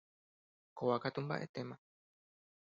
Kóva 0.77 0.97
katu 1.03 1.19
mbaʼetéma. 1.23 1.75